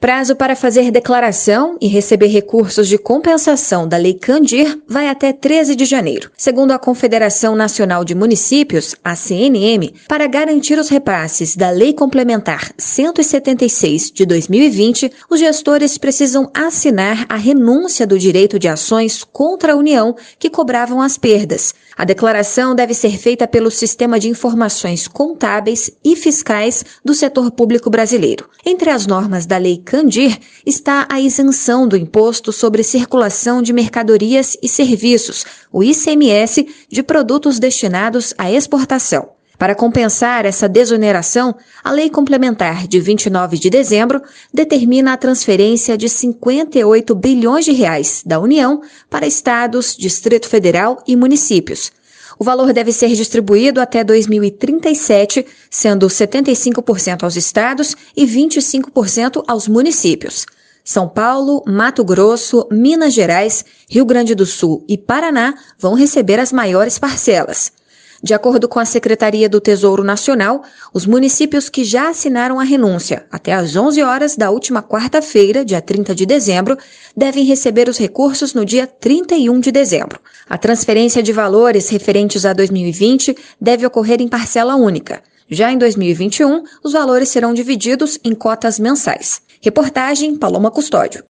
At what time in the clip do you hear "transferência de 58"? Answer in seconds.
45.16-47.12